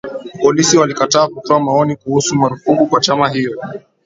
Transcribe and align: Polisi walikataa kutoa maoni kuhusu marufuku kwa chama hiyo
Polisi 0.41 0.77
walikataa 0.77 1.27
kutoa 1.27 1.59
maoni 1.59 1.95
kuhusu 1.95 2.35
marufuku 2.35 2.87
kwa 2.87 3.01
chama 3.01 3.29
hiyo 3.29 3.61